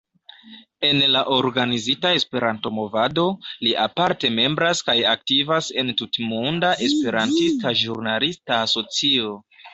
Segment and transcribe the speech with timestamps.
[0.87, 3.25] En la organizita Esperanto-movado,
[3.67, 9.39] li aparte membras kaj aktivas en Tutmonda Esperantista Ĵurnalista Asocio.